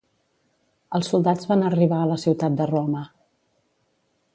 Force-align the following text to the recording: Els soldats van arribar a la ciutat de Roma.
Els 0.99 1.09
soldats 1.13 1.49
van 1.51 1.65
arribar 1.67 2.01
a 2.01 2.09
la 2.13 2.19
ciutat 2.25 2.59
de 2.63 2.71
Roma. 2.75 3.07